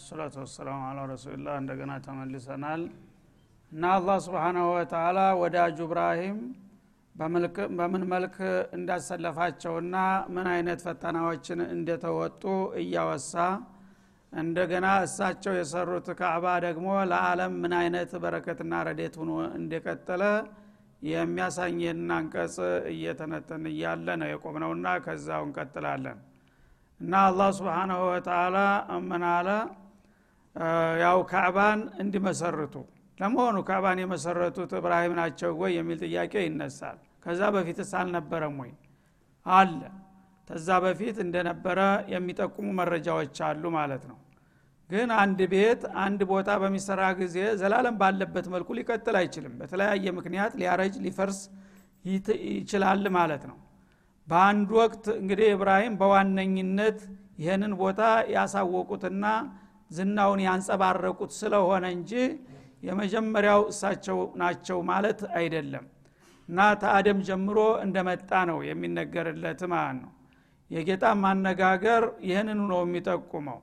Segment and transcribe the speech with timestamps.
[0.00, 2.82] ሰላቱ ወሰላሙ አላ ረሱልላህ እንደገና ተመልሰናል።
[3.72, 6.38] እና አላህ ስብሓናሁ ወተላ ወዳጁ እብራሂም
[7.78, 8.36] በምን መልክ
[8.76, 9.96] እንዳሰለፋቸውና
[10.34, 12.42] ምን አይነት ፈተናዎችን እንደተወጡ
[12.82, 13.34] እያወሳ
[14.32, 20.22] እንደገና እሳቸው የሰሩት ካዕባ ደግሞ ለዓለም ምን አይነት በረከትና ረዴት ሆኖ እንደቀጠለ
[21.08, 22.56] የሚያሳየን አንቀጽ
[22.92, 26.18] እየተነተን እያለ ነው የቆምነውና ከዛው እንቀጥላለን።
[27.00, 28.56] እና አላህ ስብሓናሁ ወተላ
[29.32, 29.48] አለ
[31.02, 32.74] ያው ካዕባን እንዲመሰርቱ።
[33.18, 38.72] ለመሆኑ ካዕባን የመሰረቱት እብራሂም ናቸው ወይ የሚል ጥያቄ ይነሳል። ከዛ በፊትስ አልነበረም ወይ?
[39.46, 39.80] አለ።
[40.48, 41.78] ተዛ በፊት እንደነበረ
[42.12, 44.18] የሚጠቁሙ መረጃዎች አሉ ማለት ነው።
[44.90, 50.94] ግን አንድ ቤት አንድ ቦታ በሚሰራ ጊዜ ዘላለም ባለበት መልኩ ሊቀጥል አይችልም። በተለያየ ምክንያት ሊያረጅ
[51.06, 51.40] ሊፈርስ
[52.54, 53.58] ይችላል ማለት ነው።
[54.28, 56.98] በአንድ ወቅት እንግዲህ እብራሂም በዋነኝነት
[57.38, 58.00] ይህንን ቦታ
[58.34, 59.24] ያሳወቁትና
[59.90, 62.12] ዝናውን ያንጸባረቁት ስለሆነ እንጂ
[62.82, 65.86] የመጀመሪያው እሳቸው ናቸው ማለት አይደለም።
[66.48, 70.12] እና ተአደም ጀምሮ እንደመጣ ነው የሚነገርለት ማለት ነው።
[70.70, 73.58] የጌታ ማነጋገር ይህንኑ ነው የሚጠቁመው።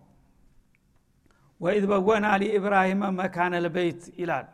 [1.61, 4.47] ወኢዝ በወና ሊኢብራሂመ መካነ ልበይት ይላል።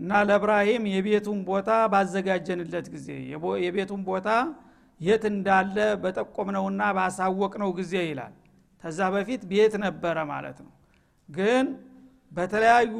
[0.00, 3.08] እና ለእብራሂም የቤቱን ቦታ ባዘጋጀንለት ጊዜ
[3.64, 4.28] የቤቱን ቦታ
[5.00, 8.34] የት እንዳለ በጠቆምነውና ባሳወቅነው ጊዜ ይላል።
[8.84, 10.72] ተዛ በፊት ቤት ነበረ ማለት ነው
[11.28, 11.66] ግን
[12.32, 12.94] በተለያዩ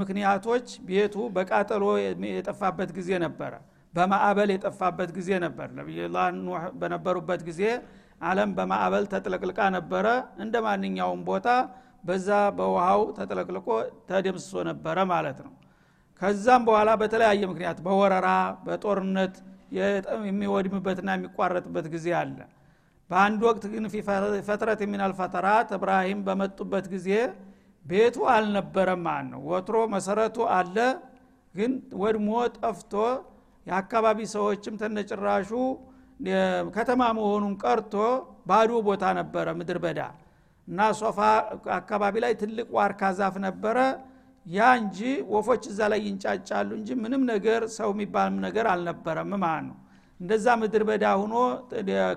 [0.00, 1.84] ምክንያቶች ቤቱ በቃጠሎ
[2.30, 3.52] የጠፋበት ጊዜ ነበረ።
[3.94, 7.62] በማዕበል የጠፋበት ጊዜ ነበር። ነቢዩላ ኑህ በነበሩበት ጊዜ
[8.22, 10.06] አለም በማዕበል ተጥለቅልቃ ነበረ።
[10.44, 11.48] እንደ ማንኛውም ቦታ
[12.04, 13.68] በዛ በውሃው ተጥለቅልቆ
[14.08, 15.52] ተደምስሶ ነበረ ማለት ነው።
[16.20, 18.28] ከዛም በኋላ በተለያየ ምክንያት በወረራ
[18.66, 19.36] በጦርነት
[20.26, 22.36] የሚወድምበትና የሚቋረጥበት ጊዜ አለ።
[23.10, 23.84] በአንድ ወቅት ግን
[24.48, 27.08] ፈትረት የሚናል ፈተራት እብራሂም በመጡበት ጊዜ
[27.84, 30.76] ቤቱ አልነበረም ማለት ነው ወትሮ መሰረቱ አለ
[31.54, 31.72] ግን
[32.02, 32.92] ወድሞ ጠፍቶ
[33.66, 35.50] የአካባቢ ሰዎችም ተነጭራሹ
[36.76, 37.94] ከተማ መሆኑን ቀርቶ
[38.48, 40.00] ባዶ ቦታ ነበረ ምድር በዳ
[40.68, 41.18] እና ሶፋ
[41.78, 43.78] አካባቢ ላይ ትልቅ ዋርካ ዛፍ ነበረ።
[44.46, 44.98] ያ እንጂ
[45.32, 49.76] ወፎች እዛ ላይ ይንጫጫሉ እንጂ ምንም ነገር ሰው የሚባል ነገር አልነበረም ማለት ነው
[50.20, 51.34] እንደዛ ምድር በዳ ሁኖ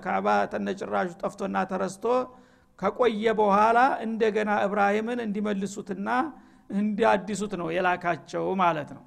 [0.05, 2.05] ካዕባ ተነጭራሹ ጠፍቶና ተረስቶ
[2.79, 6.09] ከቆየ በኋላ እንደገና እብራሂምን እንዲመልሱትና
[6.69, 9.03] እንዲያድሱት ነው የላካቸው ማለት ነው።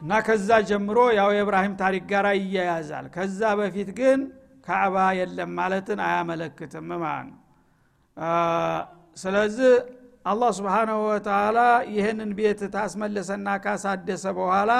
[0.00, 4.20] እና ከዛ ጀምሮ ያው የእብራሂም ታሪክ ጋር ይያያዛል። ከዛ በፊት ግን
[4.66, 7.38] ካዕባ የለም ማለትን አያመለክትም ማለት ነው።
[9.16, 9.72] ስለዚህ
[10.26, 11.58] አላህ ስብሓናሁ ወተላ
[11.94, 14.72] ይህንን ቤት ታስመለሰና ካሳደሰ በኋላ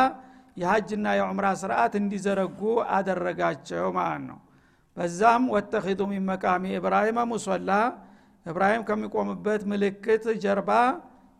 [0.56, 2.60] የሀጅና የዑምራ ስርዓት እንዲዘረጉ
[2.96, 4.38] አደረጋቸው ማለት ነው
[4.97, 7.70] በዛም ወተኪዱ ሚን መቃሚ እብራሂመ ሙሶላ
[8.47, 10.70] እብራሂም ከሚቆምበት ምልክት ጀርባ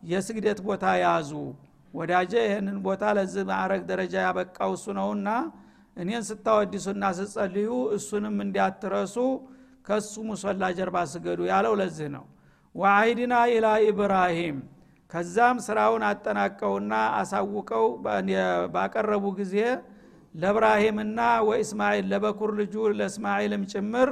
[0.03, 1.31] የስግደት ቦታ ያዙ።
[1.93, 5.27] ወዳጀ ይህንን ቦታ ለዚህ ማዕረግ ደረጃ ያበቃው እሱ ነውና
[5.97, 9.15] እኔን ስታወዲሱና ስጸልዩ እሱንም እንዲያትረሱ
[9.87, 12.25] ከሱ ሙሶላ ጀርባ ስገዱ ያለው ለዚህ ነው።
[12.75, 14.57] ወአይድና ኢላ ኢብራሂም።
[15.11, 17.85] ከዛም ስራውን አጠናቀውና አሳውቀው
[18.75, 19.55] ባቀረቡ ጊዜ
[20.35, 24.09] ለእብራሂምና ወእስማኤል ለበኩር ልጁ ለእስማኤልም ጭምር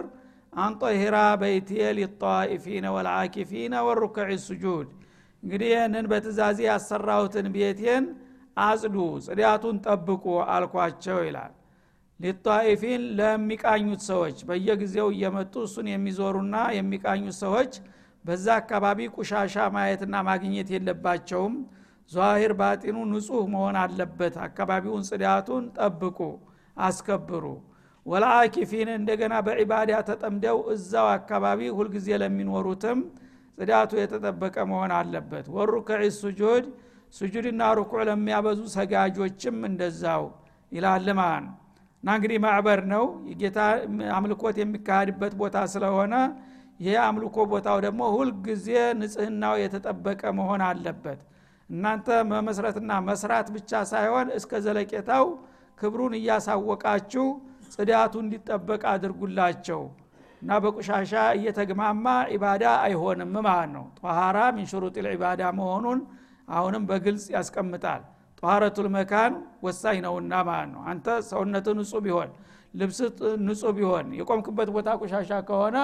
[0.54, 4.90] አንጦሂራ በይትየ ሊጣኢፊነ ወልዓኪፊነ ወሩክዕ ስጁድ
[5.44, 8.06] እንግዲህ ይህንን በትእዛዜ ያሰራሁትን ቤቴን
[8.58, 8.96] አጽዱ
[9.26, 10.24] ጽዳቱን ጠብቁ
[10.56, 11.54] አልኳቸው ይላል።
[12.20, 17.72] ሊጣኢፊን ለሚቃኙት ሰዎች በየጊዜው እየመጡ እሱን የሚዞሩና የሚቃኙት ሰዎች
[18.26, 21.56] በዛ አካባቢ ቁሻሻ ማየትና ማግኘት የለባቸውም
[22.12, 26.19] ዛሂር ባጢኑ ንጹህ መሆን አለበት። አካባቢውን ጽዳቱን ጠብቁ
[26.78, 27.46] አስከብሩ።
[28.06, 33.00] ወለአኪፊን እንደገና በዒባዳ ተጠምደው እዛው አካባቢ ሁልጊዜ ለሚኖሩትም
[33.58, 36.66] ጽዳቱ የተጠበቀ መሆን አለበት። ወሩክዕ ሱጁድ
[37.13, 40.24] ሱጁድና ሩኩዕ ለሚያበዙ ሰጋጆችም እንደዛው
[40.72, 41.56] ይላል ማለት ነው
[42.04, 43.60] እና እንግዲህ ማዕበር ነው። የጌታ
[44.18, 46.14] አምልኮት የሚካሄድበት ቦታ ስለሆነ
[46.80, 48.68] ይህ አምልኮ ቦታው ደግሞ ሁልጊዜ
[49.00, 51.19] ንጽህናው የተጠበቀ መሆን አለበት
[51.71, 55.25] እናንተ መመስረትና መስራት ብቻ ሳይሆን እስከ ዘለቄታው
[55.77, 57.25] ክብሩን እያሳወቃችሁ
[57.73, 59.81] ጽዳቱ እንዲጠበቅ አድርጉላቸው
[60.41, 64.68] እና በቁሻሻ እየተግማማ ኢባዳ አይሆንም ማለት ነው። ጠሃራ ሚን
[65.06, 66.00] ልዒባዳ መሆኑን
[66.47, 68.01] አሁንም በግልጽ ያስቀምጣል።
[68.39, 69.33] ጠሃረቱል መካን
[69.65, 72.29] ወሳኝ ነውና ማለት ነው። አንተ ሰውነት ንጹህ ቢሆን
[72.73, 73.00] ልብስ
[73.45, 75.77] ንጹህ ቢሆን የቆምክበት ቦታ ቁሻሻ ከሆነ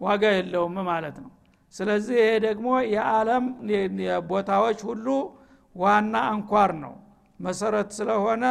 [0.00, 1.30] ዋጋ የለውም ማለት ነው
[1.74, 3.44] ስለዚህ ይሄ ደግሞ የዓለም
[4.30, 5.06] ቦታዎች ሁሉ
[5.74, 6.94] ዋና አንኳር ነው።
[7.40, 8.44] መሰረት ስለሆነ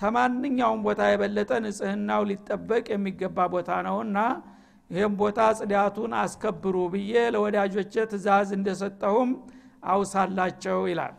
[0.00, 4.18] ተማንኛውም ቦታ የበለጠ ንጽህናው ሊጠበቅ የሚገባ ቦታ ነውና
[4.90, 9.30] ይህም ቦታ ጽዳቱን አስከብሩ ብዬ ለወዳጆቼ ትእዛዝ እንደሰጠሁም
[9.92, 11.14] አውሳላቸው ይላል።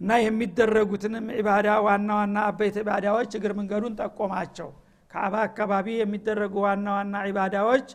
[0.00, 4.70] እና የሚደረጉትንም ዒባዳ ዋና ዋና አበይት ዒባዳዎች እግር መንገዱን ጠቆማቸው።
[5.10, 7.86] ከአባ አካባቢ የሚደረጉ ዋና ዋና ዒባዳዎች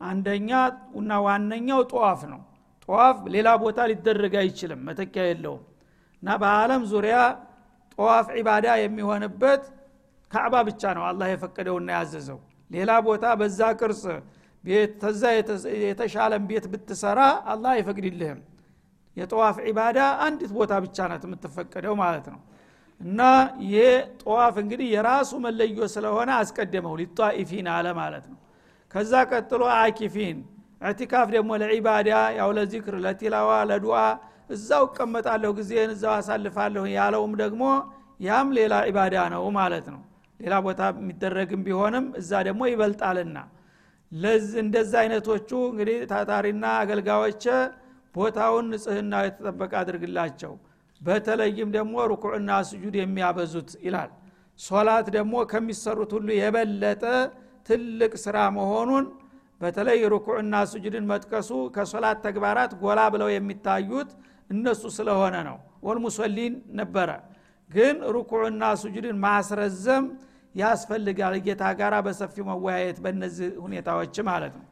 [0.00, 0.50] አንደኛ
[0.98, 2.40] እና ዋነኛው ጠዋፍ ነው።
[2.88, 5.62] ጠዋፍ ሌላ ቦታ ሊደረግ አይችልም መተኪያ የለውም።
[6.22, 7.16] እና በአለም ዙሪያ
[7.98, 9.62] ጠዋፍ ዒባዳ የሚሆንበት
[10.30, 12.38] ካዕባ ብቻ ነው አላህ የፈቀደውና ያዘዘው።
[12.70, 14.02] ሌላ ቦታ በዛ ቅርጽ
[15.02, 15.22] ተዛ
[15.84, 17.20] የተሻለን ቤት ብትሰራ
[17.52, 18.40] አላህ አይፈቅድልህም።
[19.16, 22.40] የጠዋፍ ዒባዳ አንዲት ቦታ ብቻ ናት የምትፈቀደው ማለት ነው።
[23.00, 23.20] እና
[23.64, 23.80] ይሄ
[24.22, 28.38] ጠዋፍ እንግዲህ የራሱ መለዮ ስለሆነ አስቀደመው ሊጣኢፊን አለ ማለት ነው
[28.94, 30.38] ከዛ ቀጥሎ አኪፊን።
[30.80, 32.08] እዕቲካፍ ደግሞ ለዒባዳ
[32.38, 33.96] ያው ለዚክር ለቲላዋ ለዱዓ
[34.50, 37.62] እዛው እቀመጣለሁ ጊዜን እዛው አሳልፋለሁ ያለውም ደግሞ
[38.20, 40.00] ያም ሌላ ዒባዳ ነው ማለት ነው።
[40.40, 43.38] ሌላ ቦታ የሚደረግም ቢሆንም እዛ ደግሞ ይበልጣልና።
[44.62, 47.44] እንደዛ አይነቶቹ እንግዲህ ታታሪና አገልጋዮች
[48.14, 50.52] ቦታውን ንጽህና የተጠበቀ አድርግላቸው።
[51.00, 54.10] በተለይም ደግሞ ሩኩዕና ስጁድ የሚያበዙት ይላል።
[54.58, 57.04] ሶላት ደግሞ ከሚሰሩት ሁሉ የበለጠ
[57.68, 59.06] ትልቅ ስራ መሆኑን
[59.60, 64.10] በተለይ ሩኩዕና ስጁድን መጥቀሱ ከሶላት ተግባራት ጎላ ብለው የሚታዩት
[64.50, 65.56] እነሱ ስለሆነ ነው።
[65.86, 67.10] ወልሙሰሊን ነበረ።
[67.70, 70.04] ግን ሩኩዕና ስጁድን ማስረዘም
[70.54, 74.66] ያስፈልጋል ጌታ ጋራ በሰፊው መወያየት በእነዚህ ሁኔታዎች ማለት ነው።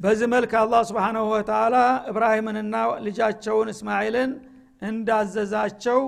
[0.00, 1.76] በዚህ መልክ አላህ ስብሓናሁ ወተላ
[2.10, 2.74] እብራሂምንና
[3.06, 4.30] ልጃቸውን እስማኤልን
[4.82, 6.00] እንዳዘዛቸው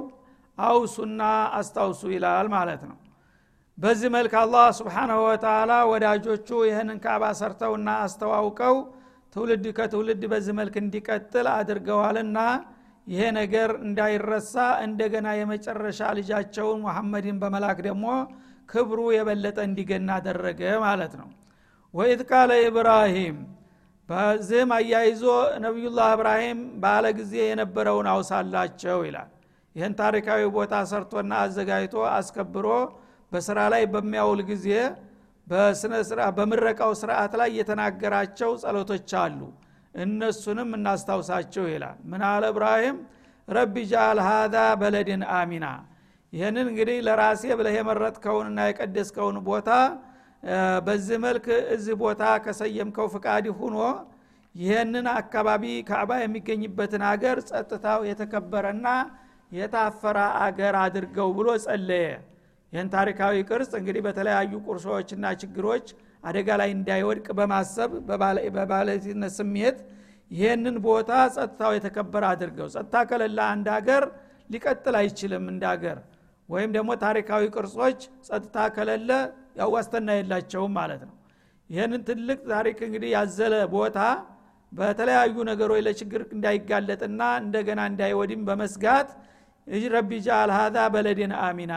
[0.59, 1.21] አውሱና
[1.59, 2.97] አስታውሱ ይላል ማለት ነው
[3.79, 8.77] በዚህ መልክ አላህ ስብሓናሁ ወተላ ወዳጆቹ ይህንን ካዕባ ሰርተውና አስተዋውቀው
[9.37, 12.39] ትውልድ ከትውልድ በዚህ መልክ እንዲቀጥል አድርገዋልና
[13.07, 14.55] ይሄ ነገር እንዳይረሳ
[14.85, 18.07] እንደገና የመጨረሻ ልጃቸውን ሙሐመድን በመላክ ደግሞ
[18.69, 21.29] ክብሩ የበለጠ እንዲገና አደረገ ማለት ነው።
[21.95, 23.37] ወኢዝ ቃለ ኢብራሂም
[24.09, 25.23] በዚህም አያይዞ
[25.65, 29.31] ነቢዩላህ እብራሂም ባለ ጊዜ የነበረውን አውሳላቸው ይላል።
[29.77, 32.67] ይህን ታሪካዊ ቦታ ሰርቶና አዘጋጅቶ አስከብሮ
[33.35, 34.69] በስራ ላይ በሚያውል ጊዜ
[36.37, 39.41] በምረቃው ስርዓት ላይ የተናገራቸው ጸሎቶች አሉ።
[39.95, 42.97] እነሱንም እናስታውሳቸው ይላል። ምን አለ እብራሂም?
[43.49, 45.67] ረቢ ጃል ሃዛ በለድን አሚና።
[46.33, 49.69] ይህንን እንግዲህ ለራሴ ብለህ የመረጥከውንና የቀደስከውን ቦታ
[50.87, 53.77] በዚህ መልክ እዚህ ቦታ ከሰየምከው ፍቃድ ሁኖ
[54.55, 58.89] ይህንን አካባቢ ካዕባ የሚገኝበትን አገር ጸጥታው የተከበረና
[59.53, 62.09] የታፈረ አገር አድርገው ብሎ ጸለየ
[62.75, 65.87] ይህን ታሪካዊ ቅርጽ እንግዲህ በተለያዩ ቁርሶችና ችግሮች
[66.25, 67.91] አደጋ ላይ እንዳይወድቅ በማሰብ
[68.57, 69.79] በባለቤትነት ስሜት
[70.31, 74.05] ይህንን ቦታ ጸጥታው የተከበረ አድርገው ጸጥታ ከሌለ አንድ ሀገር
[74.51, 75.99] ሊቀጥል አይችልም እንደ ሀገር።
[76.49, 79.11] ወይም ደግሞ ታሪካዊ ቅርጾች ጸጥታ ከሌለ
[79.61, 79.71] ያው
[80.19, 81.15] የላቸውም ማለት ነው።
[81.71, 83.99] ይህንን ትልቅ ታሪክ እንግዲህ ያዘለ ቦታ
[84.73, 89.11] በተለያዩ ነገሮች ለችግር እንዳይጋለጥና እንደገና እንዳይወድም በመስጋት
[89.93, 91.75] ረቢ ጃል ሀዛ በለድን አሚና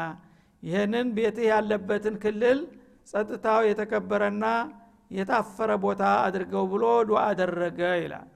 [0.64, 2.60] ይህንን ቤትህ ያለበትን ክልል
[3.12, 4.46] ጸጥታው የተከበረና
[5.12, 8.28] የታፈረ ቦታ አድርገው ብሎ ዱዓ አደረገ ይላል።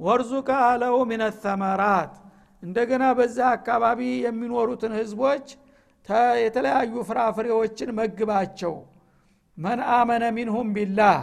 [0.00, 2.14] ወርዙከ አለው ሚነ ተመራት።
[2.62, 5.46] እንደገና በዛ አካባቢ የሚኖሩትን ህዝቦች
[6.42, 8.74] የተለያዩ ፍራፍሬዎችን መግባቸው።
[9.58, 11.20] መን አመነ ሚንሁም ቢላህ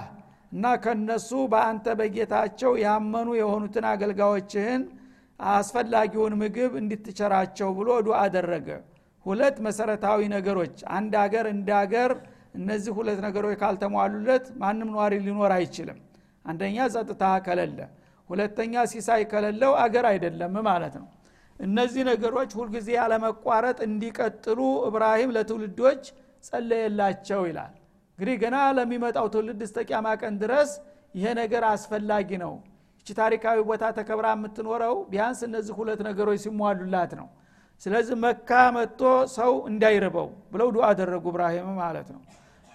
[0.52, 4.82] እና ከነሱ በአንተ በጌታቸው ያመኑ የሆኑትን አገልጋዮችህን
[5.40, 8.68] አስፈላጊውን ምግብ እንድትቸራቸው ብሎ ዱዓ አደረገ
[9.26, 12.12] ሁለት መሰረታዊ ነገሮች። አንድ አገር እንደ አገር
[12.58, 16.00] እነዚህ ሁለት ነገሮች ካልተሟሉለት ማንም ኗሪ ሊኖር አይችልም።
[16.46, 17.80] አንደኛ ጸጥታ ከለለ
[18.30, 21.08] ሁለተኛ ሲሳይ ከሌለው አገር አይደለም ማለት ነው።
[21.60, 26.04] እነዚህ ነገሮች ሁልጊዜ ያለመቋረጥ እንዲቀጥሉ እብራሂም ለትውልዶች
[26.48, 27.74] ጸለየላቸው ይላል።
[28.20, 30.72] እንግዲህ ገና ለሚመጣው ትውልድ እስተቂያማ ቀን ድረስ
[31.16, 32.54] ይሄ ነገር አስፈላጊ ነው።
[33.00, 37.28] እቺ ታሪካዊ ቦታ ተከብራ የምትኖረው ቢያንስ እነዚህ ሁለት ነገሮች ሲሟሉላት ነው
[37.84, 39.02] ስለዚህ መካ መጥቶ
[39.36, 42.22] ሰው እንዳይርበው ብለው ዱዓ አደረጉ እብራሂም ማለት ነው።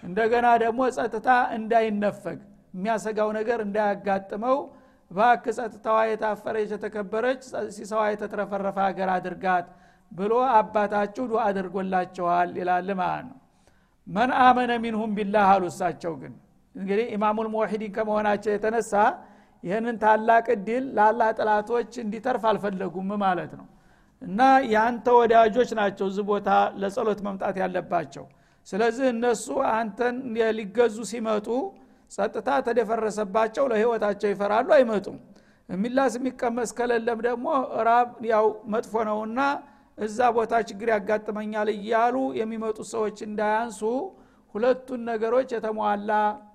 [0.03, 2.39] እንደገና ደግሞ ጸጥታ እንዳይነፈግ
[2.75, 4.59] የሚያሰጋው ነገር እንዳያጋጥመው
[5.11, 7.41] ባክ ጸጥታዋ የታፈረች የተከበረች
[7.77, 9.67] ሲሳይዋ የተትረፈረፈ ሀገር አድርጋት
[10.13, 13.39] ብሎ አባታችሁ ዱዓ አድርጎላቸዋል ይላል ማለት ነው።
[14.07, 16.35] من آمن منهم بالله አሉ እሳቸው ግን።
[16.75, 18.93] እንግዲህ إمام الموحدين ከመሆናቸው የተነሳ
[19.65, 23.67] ይህንን ታላቅ እድል ለአላህ ጠላቶች እንዲተርፍ አልፈለጉም ማለት ነው
[24.23, 24.41] እና
[24.73, 26.49] የአንተ ወዳጆች ናቸው እዚህ ቦታ
[26.81, 28.25] ለጸሎት መምጣት ያለባቸው።
[28.67, 30.17] ስለዚህ እነሱ አንተን
[30.59, 31.47] ሊገዙ ሲመጡ
[32.13, 35.17] ጸጥታ ተደፈረሰባቸው ለህይወታቸው ይፈራሉ አይመጡም።
[35.69, 37.47] የሚላስ የሚቀመስ ከሌለም ደግሞ
[37.89, 39.41] ራብ ያው መጥፎ ነውና
[39.99, 43.81] እዛ ቦታ ችግር ያጋጥመኛል እያሉ የሚመጡ ሰዎች እንዳያንሱ
[44.55, 46.11] ሁለቱን ነገሮች የተሟላ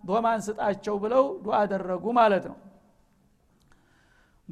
[0.08, 2.58] ዶማን ስጣቸው ብለው ዱዓ አደረጉ ማለት ነው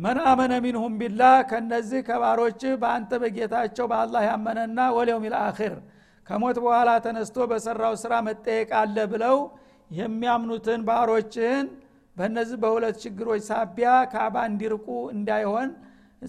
[0.02, 5.74] መን አመነ ሚንሁም ቢላህ ከነዚህ ከባሮች በአንተ በጌታቸው በአላህ ያመነና ወሊውም ልአኪር
[6.28, 9.38] ከሞት በኋላ ተነስቶ በሰራው ስራ መጠየቅ አለ ብለው
[9.92, 11.68] የሚያምኑትን ባሮችህን
[12.18, 15.70] በእነዚህ በሁለት ችግሮች ሳቢያ ካባ እንዲርቁ እንዳይሆን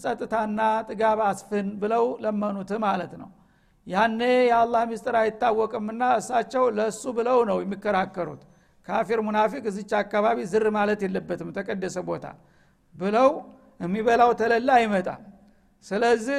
[0.02, 3.30] ጸጥታና ጥጋብ አስፍን ብለው ለመኑት ማለት ነው።
[3.86, 8.42] ያኔ የአላህ ሚስጥር አይታወቅምና እሳቸው ለእሱ ብለው ነው የሚከራከሩት።
[8.86, 12.24] ካፊር ሙናፊቅ እዚች አካባቢ ዝር ማለት የለበትም ተቀደሰ ቦታ
[12.94, 13.28] ብለው
[13.82, 15.22] የሚበላው ተለላ አይመጣም።
[15.84, 16.38] ስለዚህ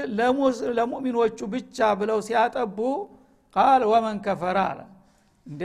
[0.78, 2.78] ለሙእሚኖቹ ብቻ ብለው ሲያጠቡ
[3.56, 4.80] ቃል ወመን ከፈረ አለ።
[5.48, 5.64] እንዴ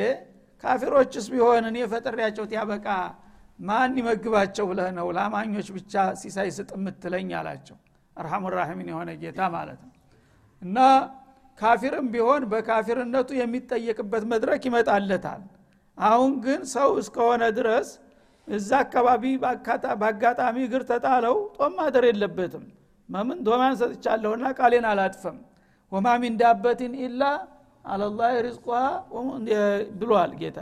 [0.65, 2.87] ካፊሮችስ ቢሆን እኔ ፈጥሬያቸው ያበቃ
[3.59, 5.07] ማን ይመግባቸው ብለህ ነው?
[5.17, 7.77] ለአማኞች ብቻ ሲሳይ ስጥ የምትለኝ አላቸው።
[8.17, 9.93] አርሐሙ ራሒሚን የሆነ ጌታ ማለት ነው።
[10.63, 10.79] እና
[11.59, 15.43] ካፊርም ቢሆን በካፊርነቱ የሚጠየቅበት መድረክ ይመጣለታል።
[15.99, 17.89] አሁን ግን ሰው እስከሆነ ድረስ
[18.49, 19.23] እዛ አካባቢ
[20.01, 22.65] በአጋጣሚ እግር ተጣለው። ጦም ማደር የለበትም።
[23.09, 25.37] መምን ዶማን ሰጥቻለሁና ቃሌን አላጥፈም
[25.93, 27.23] ወማ ሚን ዳበትን ኢላ
[27.85, 28.69] አለላህ ሪዝቋ
[30.01, 30.59] ብሏል ጌታ።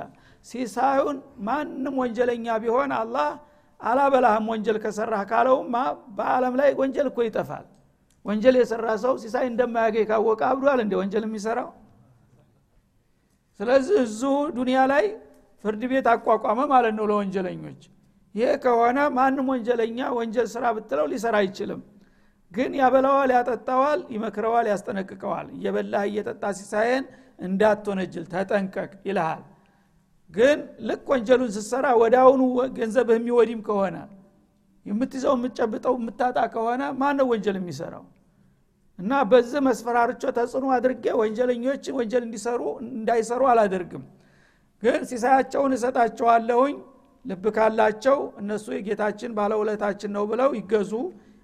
[0.47, 1.17] ሲሳዩን
[1.47, 3.29] ማንም ወንጀለኛ ቢሆን አላህ
[3.81, 5.75] አላበላህም ወንጀል ከሰራህ ካለውማ
[6.17, 7.65] በአለም ላይ ወንጀል እኮ ይጠፋል።
[8.25, 11.69] ወንጀል የሰራ ሰው ሲሳይ እንደማያገኝ ካወቀ አብዷል እንደ ወንጀል የሚሰራው?
[13.61, 14.23] ስለዚህ እዙ
[14.57, 15.05] ዱኒያ ላይ
[15.65, 17.83] ፍርድ ቤት አቋቋመ ማለት ነው ለወንጀለኞች።
[18.35, 21.81] ይሄ ከሆነ ማንም ወንጀለኛ ወንጀል ስራ ብትለው ሊሰራ አይችልም።
[22.53, 27.05] ግን ያበላዋል ያጠጣዋል ይመክረዋል ያስጠነቅቀዋል። እየበላህ እየጠጣ ሲሳየን
[27.39, 29.43] እንዳትወነጅል ተጠንቀቅ ይልሃል።
[30.31, 30.59] ግን
[30.89, 32.43] ልክ ወንጀሉን ስትሰራ ወደ አሁኑ
[32.79, 33.97] ገንዘብህ የሚወዲም ከሆነ
[34.87, 38.05] የምትይዘው የምትጨብጠው የምታጣ ከሆነ ማን ነው ወንጀል የሚሰራው?
[38.99, 42.61] እና በዚህ መስፈራርቾ ተጽዕኖ አድርጌ ወንጀለኞች ወንጀል እንዲሰሩ
[42.91, 44.05] እንዳይሰሩ አላደርግም
[44.87, 46.77] ግን ሲሳያቸውን እሰጣቸዋለሁኝ።
[47.25, 50.93] ልብ ካላቸው እነሱ የጌታችን ባለውለታችን ነው ብለው ይገዙ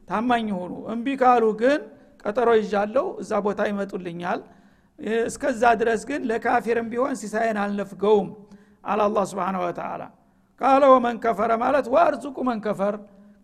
[0.09, 1.81] ታማኝ ሆኑ እምቢ ካሉ ግን
[2.25, 4.41] ቀጠሮ ይዣለሁ እዛ ቦታ ይመጡልኛል።
[5.29, 8.29] እስከዛ ድረስ ግን ለካፊርም ቢሆን ሲሳይን አልነፍገውም
[8.85, 10.03] አለ አላ ስብን ወተላ
[10.61, 11.19] ቃለ ወመን
[11.63, 12.97] ማለት ወአርዙቁ መን ከፈር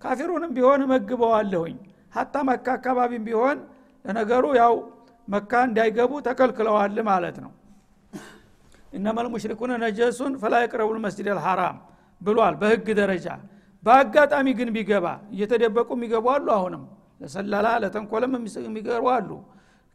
[0.03, 1.77] ካፊሩንም ቢሆን እመግበዋለሁኝ።
[2.15, 3.59] ሀታ መካ አካባቢም ቢሆን
[4.05, 4.75] ለነገሩ ያው
[5.29, 7.51] መካ እንዳይገቡ ተከልክለዋል ማለት ነው
[8.93, 11.77] እነመል ሙሽሪኩነ ነጀሱን ፈላ የቅረቡን መስጅድ አልሐራም
[12.21, 13.27] ብሏል በህግ ደረጃ።
[13.85, 16.85] በአጋጣሚ ግን ቢገባ እየተደበቁ የሚገቡ አሉ አሁንም።
[17.21, 18.33] ለሰላላ ለተንኮለም
[18.67, 19.31] የሚገቡ አሉ።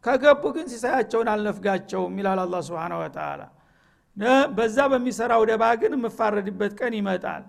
[0.04, 3.42] ከገቡ ግን ሲሳያቸውን አልነፍጋቸውም ይላል አላ ስብን ወተላ
[4.56, 7.42] በዛ በሚሰራው ደባ ግን የምፋረድበት ቀን ይመጣል።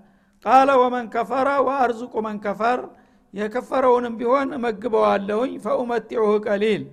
[0.46, 2.80] ቃለ ወመን ከፈረ ወአርዙቁ መን ከፈር
[3.34, 6.84] የከፈረውንም ቢሆን እመግበዋለሁኝ ፈኡመጢዑሁ ቀሊል።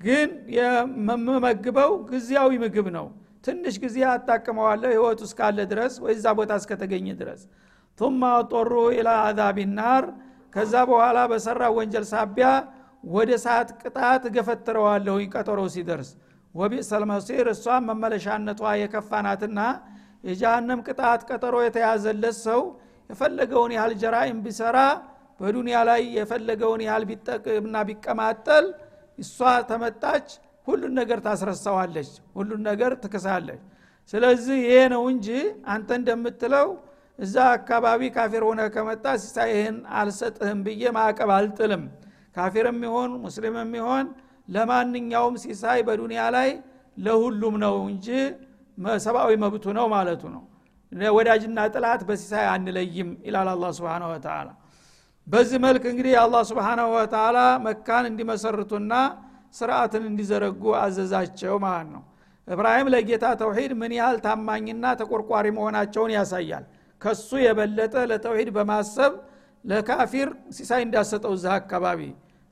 [0.00, 3.06] ግን የምመግበው ጊዜያዊ ምግብ ነው
[3.44, 7.42] ትንሽ ጊዜ አጣቅመዋለሁ ህይወቱ እስካለ ድረስ ወይ ቦታ እስከተገኘ ድረስ።
[7.98, 10.04] ቱማ ጦሩ ኢላ አዛቢ ናር።
[10.54, 12.48] ከዛ በኋላ በሰራ ወንጀል ሳቢያ
[13.08, 16.10] ወደ ሰዓት ቅጣት ገፈትረዋለሁኝ ቀጠሮ ሲደርስ።
[16.54, 19.60] ወቢእሰል መሲር እሷም መመለሻነቷ የከፋናትና
[20.24, 22.60] የጃሃንም ቅጣት ቀጠሮ የተያዘለት ሰው
[23.10, 24.78] የፈለገውን ያህል ጀራኢም ቢሰራ
[25.40, 28.66] በዱንያ ላይ የፈለገውን ያህል ቢጠቅምና ቢቀማጠል
[29.18, 29.38] እሷ
[29.70, 30.28] ተመጣች
[30.70, 33.60] ሁሉን ነገር ታስረሳዋለች ሁሉን ነገር ትክሳለች።
[34.12, 35.28] ስለዚህ ይሄ ነው እንጂ
[35.72, 36.68] አንተ እንደምትለው
[37.18, 41.82] እዛ አካባቢ ካፊር ሆነ ከመጣ ሲሳይህን አልሰጥህም ብዬ ማዕቀብ አልጥልም።
[42.36, 44.06] ካፊርም ይሆን ሙስሊምም ይሆን
[44.48, 46.50] ለማንኛውም ሲሳይ በዱንያ ላይ
[46.96, 48.06] ለሁሉም ነው እንጂ
[49.04, 50.42] ሰብአዊ መብቱ ነው ማለቱ ነው።
[51.14, 54.48] ወዳጅና ጥላት በሲሳይ አንለይም ይላል አላ ስብን ወተላ
[55.26, 57.36] በዚህ መልክ እንግዲህ አላህ ስብሓናሁ ወተላ
[57.66, 58.92] መካን እንዲመሰርቱና
[59.54, 62.02] ስርዓትን እንዲዘረጉ አዘዛቸው ማለት ነው።
[62.48, 66.64] እብራሂም ለጌታ ተውሂድ ምን ያህል ታማኝና ተቆርቋሪ መሆናቸውን ያሳያል።
[67.00, 69.12] ከሱ የበለጠ ለተውሂድ በማሰብ
[69.64, 72.00] ለካፊር ሲሳይ እንዳሰጠው እዛ አካባቢ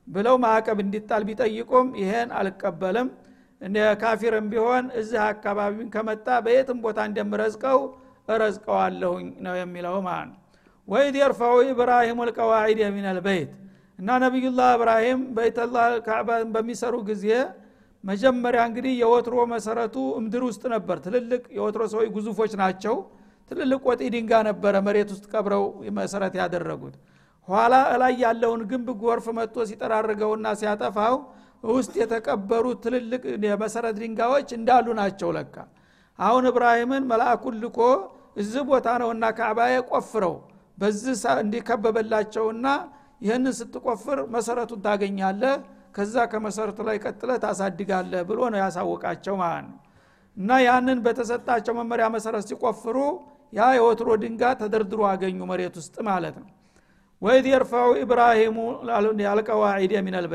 [0.07, 3.09] ብለው ማዕቀብ እንዲጣል ቢጠይቁም ይሄን አልቀበልም።
[4.01, 7.79] ካፊርም ቢሆን እዚህ አካባቢ ከመጣ በየትም ቦታ እንደምረዝቀው
[8.33, 10.37] እረዝቀዋለሁኝ ነው የሚለው ማለት ነው።
[10.87, 13.51] ወይድ የርፈው ኢብራሂም ልቀዋዒድ አልበይት
[13.99, 17.25] እና ነቢዩላህ እብራሂም በይተላ ካዕባን በሚሰሩ ጊዜ
[18.03, 22.95] መጀመሪያ እንግዲህ የወትሮ መሰረቱ እምድር ውስጥ ነበር። ትልልቅ የወትሮ ሰዎች ጉዙፎች ናቸው።
[23.51, 25.63] ትልልቅ ወጢ ድንጋ ነበረ መሬት ውስጥ ቀብረው
[25.97, 26.95] መሰረት ያደረጉት።
[27.47, 31.15] ኋላ እላይ ያለውን ግንብ ጎርፍ መጥቶ ሲጠራርገውና ሲያጠፋው
[31.69, 35.55] ውስጥ የተቀበሩ ትልልቅ የመሰረት ድንጋዮች እንዳሉ ናቸው ለካ።
[36.19, 37.79] አሁን እብራሂምን መልአኩን ልኮ
[38.37, 40.35] እዚህ ቦታ ነውና ካዕባዬ ቆፍረው
[40.77, 41.13] በዚህ
[41.43, 42.65] እንዲከበበላቸውና
[43.21, 45.55] ይህንን ስትቆፍር መሰረቱን ታገኛለህ
[45.95, 49.77] ከዛ ከመሰረቱ ላይ ቀጥለ ታሳድጋለህ ብሎ ነው ያሳወቃቸው ማለት ነው።
[50.37, 52.97] እና ያንን በተሰጣቸው መመሪያ መሰረት ሲቆፍሩ
[53.53, 56.49] ያ የወትሮ ድንጋ ተደርድሮ አገኙ መሬት ውስጥ ማለት ነው።
[57.21, 58.57] ወይት የርፋው ኢብራሂሙ
[59.25, 60.27] ያልቀዋዒድ የሚነል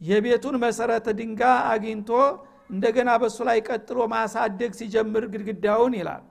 [0.00, 2.10] የቤቱን መሰረተ ድንጋ አግኝቶ
[2.70, 6.22] እንደገና በሱ ላይ ቀጥሎ ማሳደግ ሲጀምር ግድግዳውን ይላል።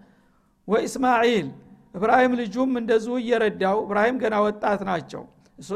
[0.68, 1.48] ወኢስማዒል
[1.96, 5.24] እብራሂም ልጁም እንደዚሁ እየረዳው እብራሂም ገና ወጣት ናቸው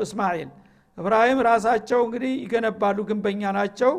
[0.03, 0.49] እስማኤል።
[0.97, 3.93] እብራሂም ራሳቸው እንግዲህ ይገነባሉ ግንበኛ ናቸው።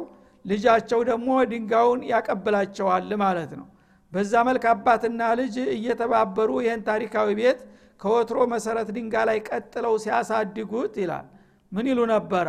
[0.44, 3.66] ልጃቸው ደግሞ ድንጋውን ያቀብላቸዋል ማለት ነው።
[4.12, 7.60] በዛ መልክ አባትና ልጅ እየተባበሩ ይህን ታሪካዊ ቤት
[8.00, 11.26] ከወትሮ መሰረት ድንጋ ላይ ቀጥለው ሲያሳድጉት ይላል።
[11.72, 12.48] ምን ይሉ ነበረ?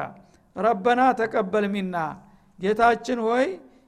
[0.55, 1.95] ረበና ተቀበል ሚና
[2.59, 3.45] ጌታችን ሆይ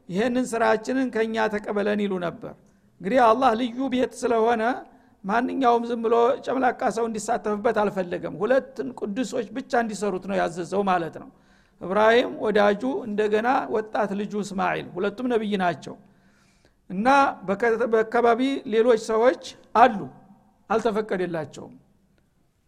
[0.10, 2.54] ይህንን ስራችንን ከእኛ ተቀበለን ይሉ ነበር።
[3.02, 4.64] እንግዲህ አላህ ልዩ ቤት ስለሆነ
[5.28, 6.16] ማንኛውም ዝም ብሎ
[6.46, 11.30] ጨምላቃ ሰው እንዲሳተፍበት አልፈለገም። ሁለትን ቅዱሶች ብቻ እንዲሰሩት ነው ያዘዘው ማለት ነው።
[11.82, 15.96] እብራሂም ወዳጁ እንደገና ወጣት ልጁ እስማኤል ሁለቱም ነብይ ናቸው።
[16.90, 17.08] እና
[17.88, 18.42] በአካባቢ
[18.74, 19.44] ሌሎች ሰዎች
[19.76, 20.00] አሉ።
[20.70, 21.74] አልተፈቀደላቸውም።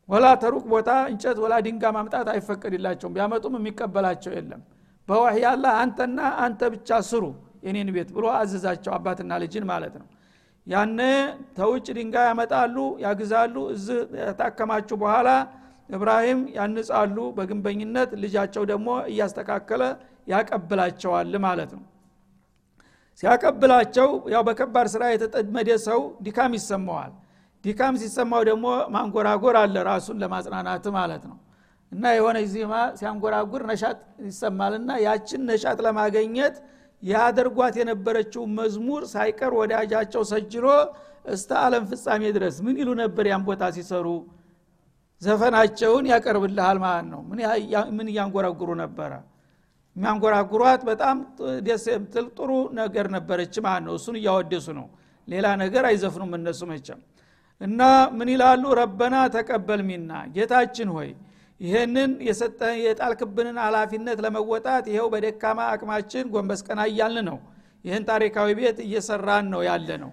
[0.10, 4.62] ወላ ተሩቅ ቦታ እንጨት ወላ ድንጋ ማምጣት አይፈቀድላቸውም። ቢያመጡም የሚቀበላቸው የለም።
[5.08, 7.24] በዋህይ አላ አንተና አንተ ብቻ ስሩ
[7.66, 10.08] የኔን ቤት ብሎ አዘዛቸው አባትና ልጅን ማለት ነው
[10.70, 11.00] ያነ
[11.58, 14.00] ተውጭ ድንጋይ ያመጣሉ ያግዛሉ። እዚህ
[14.40, 15.30] ታከማችሁ በኋላ
[15.90, 19.84] እብራሂም ያንጻሉ። በግንበኝነት ልጃቸው ደግሞ እያስተካከለ
[20.28, 21.86] ያቀብላቸዋል ማለት ነው።
[23.20, 27.14] ሲያቀብላቸው ያው በከባድ ስራ የተጠመደ ሰው ዲካም ይሰማዋል።
[27.64, 31.38] ዲካም ሲሰማው ደግሞ ማንጎራጎር አለ ራሱን ለማጽናናት ማለት ነው።
[31.92, 33.98] እና የሆነ ዜማ ሲያንጎራጉር ነሻጥ
[34.28, 36.56] ይሰማልና ያችን ነሻጥ ለማገኘት
[37.04, 40.66] ያደርጓት የነበረችው መዝሙር ሳይቀር ወዳጃቸው ሰጅሎ
[41.34, 44.08] እስተ አለም ፍጻሜ ድረስ ምን ይሉ ነበር ያን ቦታ ሲሰሩ?
[45.22, 47.22] ዘፈናቸውን ያቀርብልሃል ማለት ነው።
[47.92, 49.12] ምን እያንጎራጉሩ ነበረ?
[49.96, 51.16] የሚያንጎራጉሯት በጣም
[51.68, 51.86] ደስ
[52.38, 54.88] ጥሩ ነገር ነበረች ማለት ነው። እሱን እያወደሱ ነው።
[55.28, 57.00] ሌላ ነገር አይዘፍኑም እነሱ መቸም
[57.62, 57.82] እና
[58.18, 58.64] ምን ይላሉ?
[58.80, 61.10] ረበና ተቀበል ሚና። ጌታችን ሆይ
[61.62, 67.38] ይህንን የሰጠ የጣልክብንን ኃላፊነት ለመወጣት ይኸው በደካማ አቅማችን ጎንበስ ቀና እያልን ነው።
[67.86, 70.12] ይህን ታሪካዊ ቤት እየሰራን ነው ያለ ነው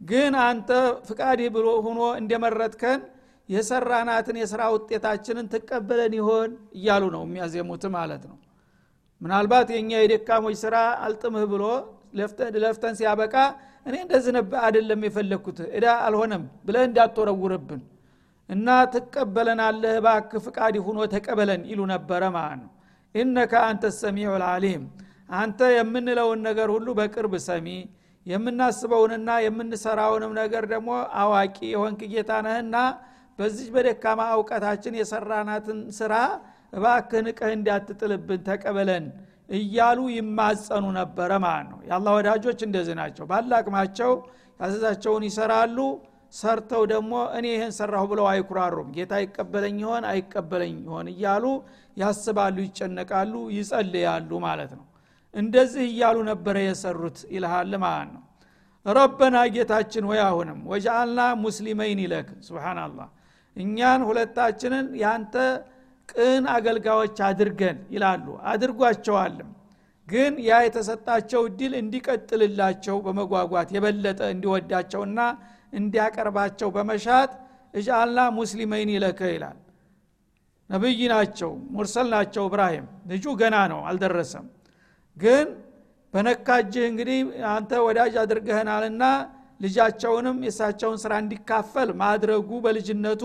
[0.00, 0.70] ግን አንተ
[1.08, 3.00] ፍቃድህ ብሎ ሁኖ እንደመረጥከን
[3.48, 8.36] የሰራናትን የስራ ውጤታችንን ትቀበለን ይሆን እያሉ ነው የሚያዜሙት ማለት ነው።
[9.20, 11.64] ምናልባት የእኛ የደካሞች ስራ አልጥምህ ብሎ
[12.60, 13.34] ለፍተን ሲያበቃ
[13.86, 17.80] እኔ እንደዚህ ነበር አይደለም የፈለግኩት እዳ አልሆነም ብለህ እንዳትወረውርብን
[18.52, 22.70] እና ትቀበለናለህ ባክ ፍቃድ ሁኖ ተቀበለን ይሉ ነበረ ማለት ነው።
[23.14, 24.82] ኢነከ አንተ ሰሚዑ ልአሊም
[25.36, 27.66] አንተ የምንለውን ነገር ሁሉ በቅርብ ሰሚ
[28.26, 32.76] የምናስበውንና የምንሰራውንም ነገር ደግሞ አዋቂ የሆንክ ጌታ ነህና
[33.38, 36.14] በዚህ በደካማ እውቀታችን የሰራናትን ስራ
[36.72, 39.06] እባክህ ንቀህ እንዳትጥልብን ተቀበለን
[39.50, 44.12] እያሉ ይማጸኑ ነበረ ማለት ነው። የአላህ ወዳጆች እንደዚህ ናቸው። ባለ አቅማቸው
[44.60, 45.78] ያዘዛቸውን ይሰራሉ
[46.32, 50.04] ሰርተው ደግሞ እኔ ይህን ሰራሁ ብለው አይኩራሩም። ጌታ ይቀበለኝ ይሆን?
[50.10, 51.06] አይቀበለኝ ይሆን?
[51.12, 51.44] እያሉ
[51.96, 54.86] ያስባሉ ይጨነቃሉ ይጸልያሉ ማለት ነው።
[55.34, 58.22] እንደዚህ እያሉ ነበረ የሰሩት ይልሃል ማለት ነው።
[58.86, 63.08] ረበና ጌታችን ወይ አሁንም ወጃአልና ሙስሊመይን ይለክ። ስብናላህ
[63.56, 65.34] እኛን ሁለታችንን ያንተ
[66.08, 69.50] ቅን አገልጋዮች አድርገን ይላሉ። አድርጓቸዋልም።
[70.08, 75.18] ግን ያ የተሰጣቸው እድል እንዲቀጥልላቸው በመጓጓት የበለጠ እንዲወዳቸውና
[75.72, 77.32] እንዲያቀርባቸው በመሻት
[77.74, 79.58] እጃአልና ሙስሊመይን ይለከ ይላል።
[80.70, 84.46] ነብይ ናቸው ሙርሰል ናቸው። እብራሂም ልጁ ገና ነው አልደረሰም።
[85.16, 85.46] ግን
[86.14, 87.18] በነካጅህ እንግዲህ
[87.52, 89.04] አንተ ወዳጅ አድርገህናልና
[89.60, 93.22] ልጃቸውንም የእሳቸውን ስራ እንዲካፈል ማድረጉ በልጅነቱ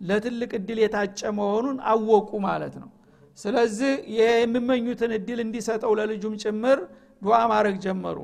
[0.00, 2.90] ለትልቅ እድል የታጨ መሆኑን አወቁ ማለት ነው።
[3.38, 6.78] ስለዚህ የሚመኙትን እድል እንዲሰጠው ለልጁም ጭምር
[7.22, 8.18] ዱዓ ማድረግ ጀመሩ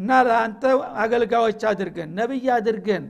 [0.00, 0.62] እና ለአንተ
[1.02, 3.04] አገልጋዮች አድርገን ነቢይ አድርገን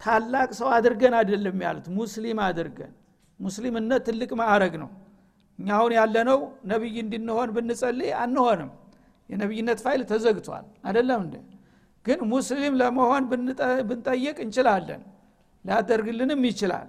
[0.00, 2.92] ታላቅ ሰው አድርገን አይደለም ያሉት ሙስሊም አድርገን።
[3.40, 4.90] ሙስሊምነት ትልቅ ማዕረግ ነው።
[5.58, 6.38] እኛ አሁን ያለነው
[6.70, 8.70] ነቢይ እንድንሆን ብንጸልይ አንሆንም።
[9.30, 11.34] የነቢይነት ፋይል ተዘግቷል። አይደለም እንደ
[12.06, 13.24] ግን ሙስሊም ለመሆን
[13.88, 15.02] ብንጠይቅ እንችላለን።
[15.64, 16.88] ሊያደርግልንም ይችላል።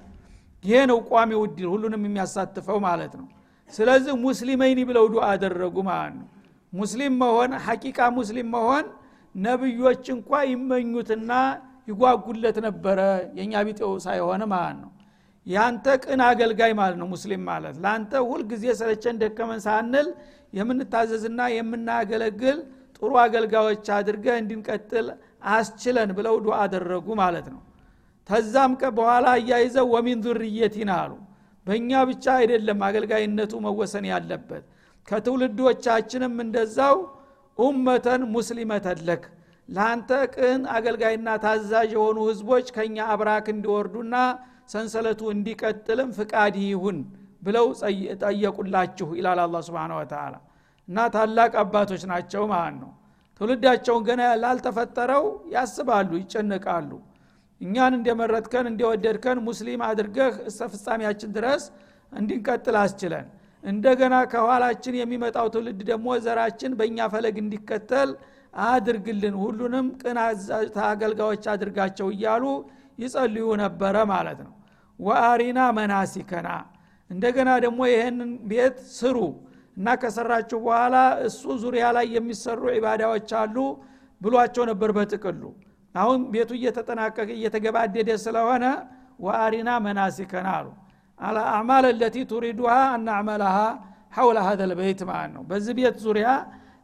[0.64, 3.28] ይሄ ነው ቋሚ ውድል ሁሉንም የሚያሳትፈው ማለት ነው።
[3.74, 6.28] ስለዚህ ሙስሊመይኒ ብለው ዱዓ አደረጉ ማለት ነው
[6.74, 8.86] ሙስሊም መሆን ሐቂቃ ሙስሊም መሆን
[9.36, 11.32] ነብዮች እንኳ ይመኙትና
[11.88, 13.00] ይጓጉለት ነበረ።
[13.38, 14.92] የእኛ ቢጤው ሳይሆን ማለት ነው።
[15.46, 20.08] ያንተ ቅን አገልጋይ ማለት ነው ሙስሊም ማለት። ለአንተ ሁልጊዜ ሰለቸን ደከመን ሳንል
[20.58, 22.58] የምንታዘዝና የምናገለግል
[22.98, 25.08] ጥሩ አገልጋዮች አድርገህ እንድንቀጥል
[25.52, 27.62] አስችለን ብለው ዱዓ አደረጉ ማለት ነው።
[28.30, 31.14] ተዛም በኋላ እያይዘው ወሚን ዙርየቲና አሉ።
[31.66, 34.64] በእኛ ብቻ አይደለም አገልጋይነቱ መወሰን ያለበት
[35.08, 36.98] ከትውልዶቻችንም እንደዛው
[37.58, 39.24] ኡመተን ሙስሊመተን ለክ
[39.70, 44.16] ለአንተ ቅን አገልጋይና ታዛዥ የሆኑ ህዝቦች ከኛ አብራክ እንዲወርዱና
[44.74, 46.98] ሰንሰለቱ እንዲቀጥልም ፍቃድ ይሁን
[47.42, 47.68] ብለው
[48.24, 50.34] ጠየቁላችሁ ይላል አላ ስብን ወተላ
[50.88, 52.92] እና ታላቅ አባቶች ናቸው ማለት ነው።
[53.42, 56.92] ትውልዳቸውን ገና ላልተፈጠረው ያስባሉ ይጨነቃሉ።
[57.62, 61.64] እኛን እንደመረጥከን እንደወደድከን ሙስሊም አድርገህ እስተ ፍጻሜያችን ድረስ
[62.12, 63.26] እንዲንቀጥል አስችለን
[63.63, 68.12] እንደገና ከኋላችን የሚመጣው ትውልድ ደግሞ ዘራችን በእኛ ፈለግ እንዲከተል
[68.65, 70.17] አድርግልን ሁሉንም ቅን
[70.88, 72.45] አገልጋዮች አድርጋቸው እያሉ
[73.00, 74.54] ይጸልዩ ነበረ ማለት ነው።
[75.00, 76.50] ወአሪና መናሲከና
[77.10, 79.17] እንደገና ደግሞ ይህንን ቤት ስሩ
[79.78, 80.95] እና ከሰራችሁ በኋላ
[81.28, 83.56] እሱ ዙሪያ ላይ የሚሰሩ ዒባዳዎች አሉ
[84.21, 85.43] ብሏቸው ነበር በጥቅሉ።
[85.95, 88.65] አሁን ቤቱ እየተጠናቀቀ እየተገባደደ ስለሆነ
[89.26, 90.67] ወአሪና መናሲከና አሉ
[91.22, 93.58] አልአዕማል ለቲ ቱሪዱሃ አናዕመላሃ
[94.14, 96.30] ሐውለ ሀደ ልበይት ማለት ነው። በዚህ ቤት ዙሪያ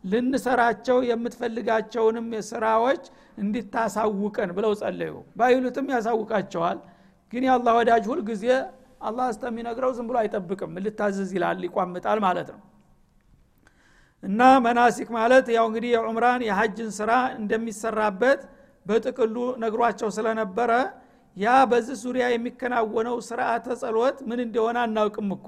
[0.04, 3.04] ልንሰራቸው የምትፈልጋቸውንም ስራዎች
[3.42, 6.78] እንዲታሳውቀን ብለው ጸለዩ። ባይሉትም ያሳውቃቸዋል።
[7.34, 8.46] ግን የአላህ ወዳጅ ሁል ጊዜ
[9.02, 12.62] አላህ እስተሚነግረው ዝም ብሎ አይጠብቅም። ልታዘዝ ይላል ይቋምጣል ማለት ነው።
[14.24, 18.40] እና መናሲክ ማለት ያው እንግዲህ የዑምራን የሐጅን ስራ እንደሚሰራበት
[18.86, 20.72] በጥቅሉ ነግሯቸው ስለነበረ
[21.38, 25.48] ያ በዚህ ዙሪያ የሚከናወነው ስርዓተ ጸሎት ምን እንደሆነ አናውቅም እኮ።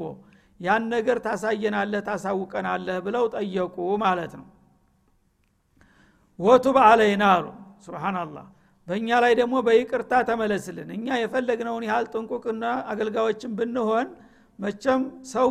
[0.59, 4.47] ያን ነገር ታሳየናለህ ታሳውቀናለህ ብለው ጠየቁ ማለት ነው።
[6.39, 7.45] ወቱብ አለይና አሉ።
[7.85, 8.45] ስብናላህ
[8.87, 14.07] በእኛ ላይ ደግሞ በይቅርታ ተመለስልን። እኛ የፈለግነውን ያህል ጥንቁቅና አገልጋዮችን ብንሆን
[14.59, 15.01] መቸም
[15.33, 15.47] ሰው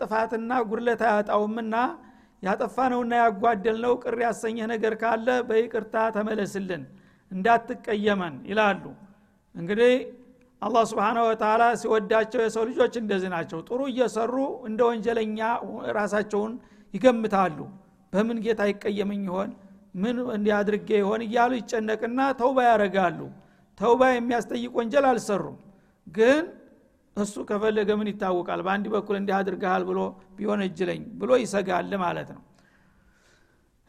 [0.00, 1.74] ጥፋትና ጉድለት አያጣውምና
[2.42, 6.82] ያጠፋነውና ያጓደልነው ቅር ያሰኘህ ነገር ካለ በይቅርታ ተመለስልን
[7.30, 8.82] እንዳትቀየመን ይላሉ
[9.56, 9.92] እንግዲህ
[10.62, 14.34] አላህ ስብሓነ ወተላ ሲወዳቸው የሰው ልጆች እንደዚህ ናቸው። ጥሩ እየሰሩ
[14.68, 15.38] እንደ ወንጀለኛ
[15.98, 16.52] ራሳቸውን
[16.94, 17.58] ይገምታሉ።
[18.12, 19.50] በምን ጌታ ይቀየመኝ ይሆን?
[19.94, 21.20] ምን እንዲያድርጌ ይሆን?
[21.26, 23.20] እያሉ ይጨነቅና ተውባ ያረጋሉ
[23.78, 25.56] ተውባ የሚያስጠይቅ ወንጀል አልሰሩም።
[26.06, 26.44] ግን
[27.16, 28.60] እሱ ከፈለገ ምን ይታወቃል?
[28.66, 29.98] በአንድ በኩል እንዲህ አድርገሃል ብሎ
[30.38, 32.42] ቢሆን እጅለኝ ብሎ ይሰጋል ማለት ነው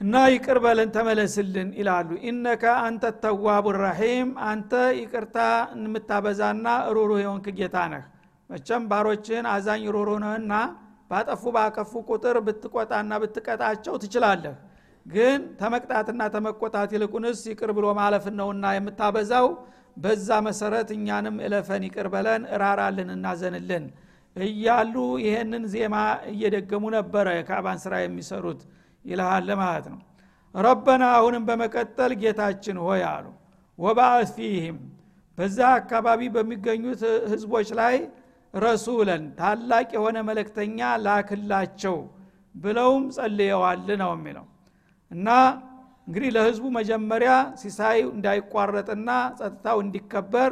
[0.02, 5.38] እና ይቅር በለን ተመለስልን ይላሉ። ኢነከ አንተ ተዋቡ ራሒም አንተ ይቅርታ
[5.80, 8.04] የምታበዛና ሩሩ የሆንክ ጌታ ነህ።
[8.50, 10.54] መቸም ባሮችህን አዛኝ ሩሩ ነህና
[11.12, 14.56] ባጠፉ ባከፉ ቁጥር ብትቆጣና ብትቀጣቸው ትችላለህ።
[15.06, 19.48] ግን ተመቅጣትና ተመቆጣት ይልቁንስ ይቅር ብሎ ማለፍ ነውና የምታበዛው።
[19.98, 23.86] በዛ መሰረት እኛንም እለፈን ይቅር በለን እራራልን እናዘንልን
[24.36, 25.96] እያሉ ይሄንን ዜማ
[26.32, 28.60] እየደገሙ ነበረ የካዕባን ስራ የሚሰሩት
[29.08, 30.00] ይልሃል ማለት ነው።
[30.56, 33.26] ረበና አሁንም በመቀጠል ጌታችን ሆይ አሉ።
[33.80, 34.78] ወባአት ፊህም
[35.38, 37.96] በዛ አካባቢ በሚገኙት ህዝቦች ላይ
[38.54, 41.98] ረሱለን ታላቅ የሆነ መለክተኛ ላክላቸው
[42.56, 44.46] ብለውም ጸልየዋል ነው የሚለው።
[45.12, 45.28] እና
[46.08, 50.52] እንግዲህ ለህዝቡ መጀመሪያ ሲሳይ እንዳይቋረጥና ጸጥታው እንዲከበር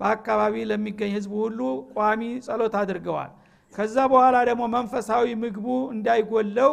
[0.00, 1.60] በአካባቢ ለሚገኝ ህዝቡ ሁሉ
[1.94, 3.30] ቋሚ ጸሎት አድርገዋል።
[3.74, 6.72] ከዛ በኋላ ደግሞ መንፈሳዊ ምግቡ እንዳይጎለው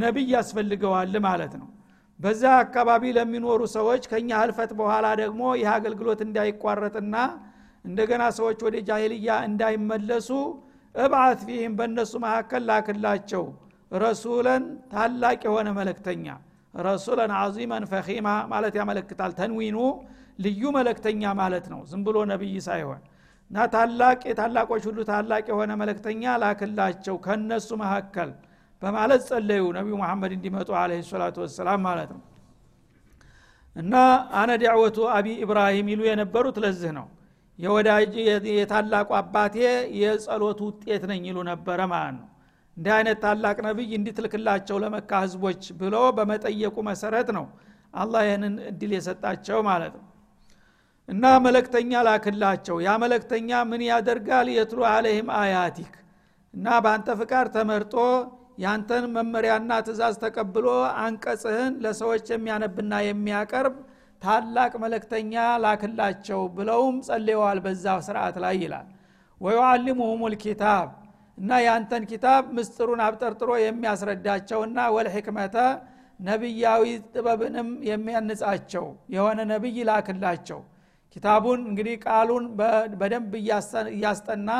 [0.00, 1.68] ነቢይ ያስፈልገዋል ማለት ነው።
[2.20, 7.16] በዛ አካባቢ ለሚኖሩ ሰዎች ከኛ ህልፈት በኋላ ደግሞ ይህ አገልግሎት እንዳይቋረጥና
[7.84, 10.28] እንደገና ሰዎች ወደ ጃሂልያ እንዳይመለሱ
[10.94, 13.44] እብዓት ፊህም በእነሱ መካከል ላክላቸው።
[13.98, 16.26] ረሱለን ታላቅ የሆነ መለክተኛ
[16.74, 19.76] ረሱለን አዚመን ፈኺማ ማለት ያመለክታል። ተንዊኑ
[20.44, 23.02] ልዩ መለክተኛ ማለት ነው። ዝም ብሎ ነቢይ ሳይሆን
[23.50, 28.30] እና ታላቅ የታላቆች ሁሉ ታላቅ የሆነ መለክተኛ ላክላቸው ከነሱ መካከል
[28.82, 32.22] በማለት ጸለዩ። ነቢዩ መሐመድ እንዲመጡ አለ ሰላቱ ወሰላም ማለት ነው።
[33.76, 33.94] እና
[34.40, 37.06] አነ ዳዕወቱ አቢ ኢብራሂም ይሉ የነበሩት ለዚህ ነው።
[37.58, 38.12] የወዳጅ
[38.52, 39.56] የታላቁ አባቴ
[40.00, 42.28] የጸሎት ውጤት ነኝ ይሉ ነበረ ማለት ነው።
[42.76, 47.44] እንዲህ አይነት ታላቅ ነቢይ እንዲትልክላቸው ለመካ ህዝቦች ብሎ በመጠየቁ መሰረት ነው
[47.94, 50.06] አላህ ይህንን እድል የሰጣቸው ማለት ነው።
[51.08, 54.46] እና መለክተኛ ላክላቸው። ያ መለክተኛ ምን ያደርጋል?
[54.56, 55.92] የትሉ አለህም አያቲክ
[56.54, 57.94] እና በአንተ ፍቃድ ተመርጦ
[58.58, 60.66] ያንተን መመሪያና ትእዛዝ ተቀብሎ
[61.04, 63.76] አንቀጽህን ለሰዎች የሚያነብና የሚያቀርብ
[64.22, 65.32] ታላቅ መለክተኛ
[65.64, 68.86] ላክላቸው ብለውም ጸልየዋል በዛ ስርዓት ላይ ይላል።
[69.40, 70.86] ወዩዓሊሙሁም ልኪታብ
[71.38, 75.56] እና ያንተን ኪታብ ምስጥሩን አብጠርጥሮ የሚያስረዳቸውና ወልሕክመተ
[76.20, 80.60] ነቢያዊ ጥበብንም የሚያንጻቸው የሆነ ነቢይ ላክላቸው።
[81.16, 82.44] ኪታቡን እንግዲህ ቃሉን
[83.00, 83.32] በደንብ
[83.92, 84.50] እያስጠና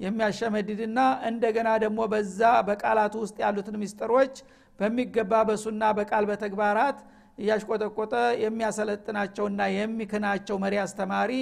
[0.00, 4.34] የሚያሸመድድና እንደገና ደግሞ በዛ በቃላቱ ውስጥ ያሉትን ምስጢሮች
[4.78, 6.98] በሚገባ በሱና በቃል በተግባራት
[7.38, 11.32] እያሽቆጠቆጠ የሚያሰለጥናቸውና የሚክናቸው መሪ አስተማሪ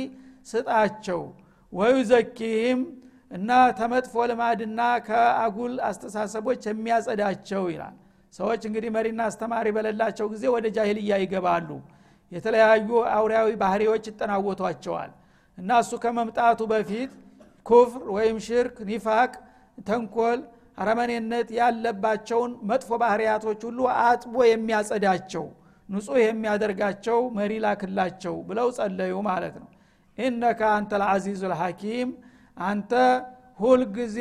[0.47, 1.21] ስጣቸው።
[1.73, 2.81] ወዩዘኪህም
[3.31, 7.95] እና ተመጥፎ ልማድና ከአጉል አስተሳሰቦች የሚያጸዳቸው ይላል።
[8.35, 11.69] ሰዎች እንግዲህ መሪና አስተማሪ በሌላቸው ጊዜ ወደ ጃሂልያ ይገባሉ።
[12.33, 15.11] የተለያዩ አውሪያዊ ባህሪዎች ይጠናወቷቸዋል።
[15.59, 17.13] እና እሱ ከመምጣቱ በፊት
[17.67, 19.33] ኩፍር ወይም ሽርክ ኒፋቅ
[19.87, 20.41] ተንኮል
[20.79, 25.45] አረመኔነት ያለባቸውን መጥፎ ባህርያቶች ሁሉ አጥቦ የሚያጸዳቸው
[25.89, 29.69] ንጹህ የሚያደርጋቸው መሪ ላክላቸው ብለው ጸለዩ ማለት ነው።
[30.19, 32.09] ኢነካ አንተ ልአዚዙ ልሐኪም
[32.57, 32.93] አንተ
[33.61, 34.19] ሁልጊዜ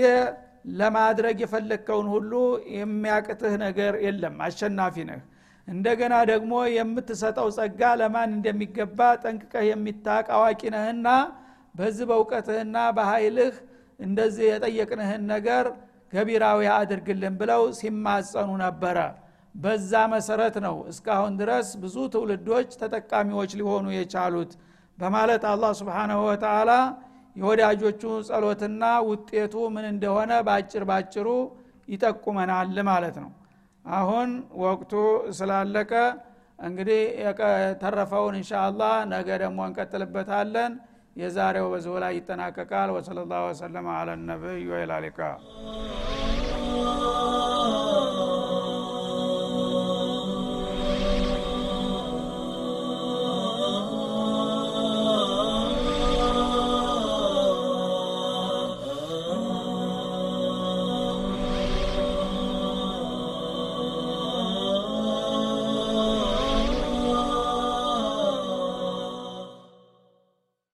[0.79, 2.31] ለማድረግ የፈለግከውን ሁሉ
[2.75, 5.21] የሚያቅትህ ነገር የለም አሸናፊ ነህ።
[5.67, 11.07] እንደገና ደግሞ የምትሰጠው ጸጋ ለማን እንደሚገባ ጠንቅቀህ የሚታቅ አዋቂ ነህና
[11.75, 13.55] በዚህ በእውቀትህና በኃይልህ
[13.99, 15.65] እንደዚህ የጠየቅንህን ነገር
[16.13, 18.97] ገቢራዊ አድርግልን ብለው ሲማጸኑ ነበረ።
[19.55, 24.51] በዛ መሰረት ነው እስካሁን ድረስ ብዙ ትውልዶች ተጠቃሚዎች ሊሆኑ የቻሉት
[24.97, 26.71] በማለት አላህ ስብሓናሁ ወተላ
[27.35, 31.27] የወዳጆቹ ጸሎትና ውጤቱ ምን እንደሆነ በአጭር ባጭሩ
[31.87, 33.31] ይጠቁመናል ማለት ነው።
[33.85, 34.29] አሁን
[34.61, 34.93] ወቅቱ
[35.37, 35.91] ስላለቀ
[36.59, 38.51] እንግዲህ የተረፈውን እንሻ
[39.11, 40.73] ነገ ደግሞ እንቀጥልበታለን
[41.15, 45.19] የዛሬው በዚሁ ላይ ይጠናቀቃል። ወሰለ ላሁ ወሰለማ አለ ነቢይ ወይላሊቃ